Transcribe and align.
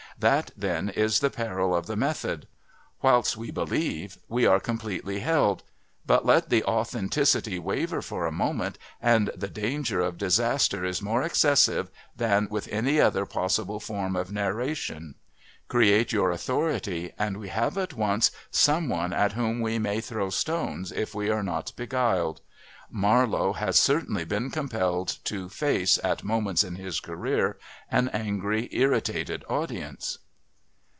That 0.19 0.51
then 0.55 0.89
is 0.89 1.19
the 1.19 1.31
peril 1.31 1.73
of 1.73 1.87
the 1.87 1.95
method. 1.95 2.45
Whilst 3.01 3.35
we 3.37 3.49
believe 3.49 4.19
we 4.29 4.45
are 4.45 4.59
completely 4.59 5.21
held, 5.21 5.63
but 6.05 6.23
let 6.27 6.49
the 6.49 6.63
authenticity 6.63 7.57
waver 7.57 8.03
for 8.03 8.27
a 8.27 8.31
moment 8.31 8.77
and 9.01 9.31
the 9.35 9.47
danger 9.49 9.99
of 10.01 10.19
disaster 10.19 10.85
is 10.85 11.01
more 11.01 11.23
excessive 11.23 11.89
than 12.15 12.47
with 12.51 12.67
any 12.67 13.01
other 13.01 13.25
possible 13.25 13.79
form 13.79 14.15
of 14.15 14.31
narration. 14.31 15.15
Create 15.67 16.11
your 16.11 16.29
authority 16.29 17.13
and 17.17 17.37
we 17.37 17.47
have 17.49 17.75
at 17.75 17.95
once 17.95 18.29
someone 18.51 19.13
at 19.13 19.31
whom 19.33 19.59
we 19.59 19.79
may 19.79 20.01
throw 20.01 20.29
stones 20.29 20.91
if 20.91 21.15
we 21.15 21.31
are 21.31 21.41
not 21.41 21.73
beguiled. 21.75 22.41
Marlowe 22.93 23.53
has 23.53 23.79
certainly 23.79 24.25
been 24.25 24.51
compelled 24.51 25.07
to 25.23 25.47
face, 25.47 25.97
at 26.03 26.25
moments 26.25 26.61
in 26.61 26.75
his 26.75 26.99
career, 26.99 27.57
an 27.89 28.09
angry, 28.09 28.67
irritated 28.73 29.45
audience. 29.47 30.17